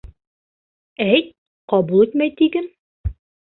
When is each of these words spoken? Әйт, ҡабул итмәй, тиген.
Әйт, 1.05 1.29
ҡабул 1.75 2.03
итмәй, 2.07 2.35
тиген. 2.43 2.69